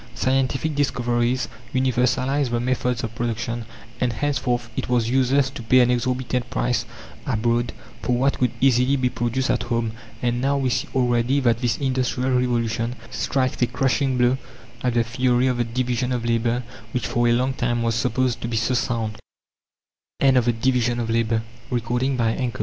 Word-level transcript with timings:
Scientific 0.15 0.73
discoveries 0.73 1.47
universalized 1.75 2.49
the 2.49 2.59
methods 2.59 3.03
of 3.03 3.13
production, 3.13 3.65
and 3.99 4.13
henceforth 4.13 4.67
it 4.75 4.89
was 4.89 5.11
useless 5.11 5.51
to 5.51 5.61
pay 5.61 5.79
an 5.79 5.91
exorbitant 5.91 6.49
price 6.49 6.85
abroad 7.27 7.71
for 8.01 8.13
what 8.17 8.39
could 8.39 8.49
easily 8.59 8.95
be 8.95 9.09
produced 9.09 9.51
at 9.51 9.61
home. 9.61 9.91
And 10.19 10.41
now 10.41 10.57
we 10.57 10.71
see 10.71 10.87
already 10.95 11.39
that 11.41 11.59
this 11.59 11.77
industrial 11.77 12.31
revolution 12.31 12.95
strikes 13.11 13.61
a 13.61 13.67
crushing 13.67 14.17
blow 14.17 14.39
at 14.81 14.95
the 14.95 15.03
theory 15.03 15.45
of 15.45 15.57
the 15.57 15.65
division 15.65 16.11
of 16.11 16.25
labour 16.25 16.63
which 16.95 17.05
for 17.05 17.27
a 17.27 17.31
long 17.33 17.53
time 17.53 17.83
was 17.83 17.93
supposed 17.93 18.41
to 18.41 18.47
be 18.47 18.57
so 18.57 18.73
soun 18.73 19.17